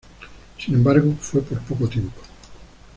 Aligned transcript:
Sin 0.57 0.73
embargo, 0.73 1.13
fue 1.19 1.43
por 1.43 1.59
poco 1.61 1.87
tiempo. 1.87 2.21